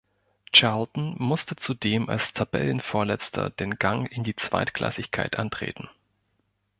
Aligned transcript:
Charlton 0.51 1.13
musste 1.19 1.55
zudem 1.57 2.09
als 2.09 2.33
Tabellenvorletzter 2.33 3.51
den 3.51 3.75
Gang 3.75 4.11
in 4.11 4.23
die 4.23 4.35
Zweitklassigkeit 4.35 5.37
antreten. 5.37 5.89